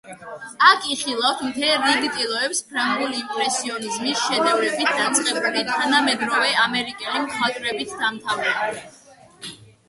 [0.67, 8.81] აქ იხილავთ მთელ რიგ ტილოებს ფრანგული იმპრესიონიზმის შედევრებით დაწყებული, თანამედროვე ამერიკელი მხატვრებით დამთავრებული.